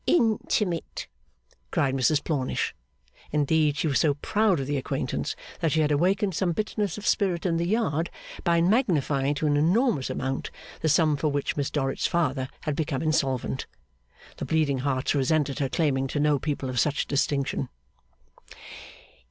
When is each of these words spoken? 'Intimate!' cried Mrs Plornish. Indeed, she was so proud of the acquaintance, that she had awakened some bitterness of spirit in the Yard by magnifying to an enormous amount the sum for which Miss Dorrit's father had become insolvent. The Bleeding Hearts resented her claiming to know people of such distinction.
'Intimate!' 0.07 1.07
cried 1.69 1.93
Mrs 1.93 2.23
Plornish. 2.23 2.73
Indeed, 3.31 3.77
she 3.77 3.87
was 3.87 3.99
so 3.99 4.15
proud 4.15 4.59
of 4.59 4.65
the 4.65 4.77
acquaintance, 4.77 5.35
that 5.59 5.71
she 5.73 5.81
had 5.81 5.91
awakened 5.91 6.33
some 6.33 6.53
bitterness 6.53 6.97
of 6.97 7.05
spirit 7.05 7.45
in 7.45 7.57
the 7.57 7.67
Yard 7.67 8.09
by 8.43 8.59
magnifying 8.61 9.35
to 9.35 9.45
an 9.45 9.55
enormous 9.55 10.09
amount 10.09 10.49
the 10.79 10.89
sum 10.89 11.17
for 11.17 11.27
which 11.27 11.55
Miss 11.55 11.69
Dorrit's 11.69 12.07
father 12.07 12.49
had 12.61 12.75
become 12.75 13.03
insolvent. 13.03 13.67
The 14.37 14.45
Bleeding 14.45 14.79
Hearts 14.79 15.13
resented 15.13 15.59
her 15.59 15.69
claiming 15.69 16.07
to 16.07 16.19
know 16.19 16.39
people 16.39 16.67
of 16.67 16.79
such 16.79 17.05
distinction. 17.05 17.69